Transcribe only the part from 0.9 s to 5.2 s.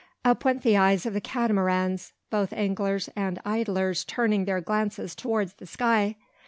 of the Catamarans, both anglers and idlers turning their glances